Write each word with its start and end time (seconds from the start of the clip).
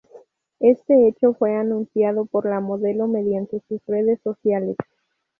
Este 0.61 1.07
hecho 1.07 1.35
fue 1.35 1.55
anunciado 1.55 2.25
por 2.25 2.47
la 2.49 2.59
modelo 2.59 3.07
mediante 3.07 3.61
sus 3.67 3.79
redes 3.85 4.19
sociales. 4.23 4.75